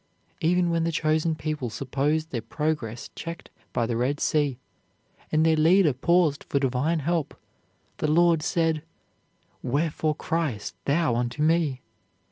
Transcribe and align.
Even 0.39 0.71
when 0.71 0.83
the 0.83 0.91
Chosen 0.91 1.35
People 1.35 1.69
supposed 1.69 2.31
their 2.31 2.41
progress 2.41 3.11
checked 3.15 3.51
by 3.71 3.85
the 3.85 3.95
Red 3.95 4.19
Sea, 4.19 4.57
and 5.31 5.45
their 5.45 5.55
leader 5.55 5.93
paused 5.93 6.43
for 6.45 6.57
Divine 6.57 7.01
help, 7.01 7.39
the 7.97 8.09
Lord 8.09 8.41
said, 8.41 8.81
"Wherefore 9.61 10.15
criest 10.15 10.73
thou 10.85 11.15
unto 11.15 11.43
me? 11.43 11.81